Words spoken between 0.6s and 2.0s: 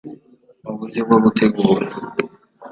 mu buryo bwo gutegura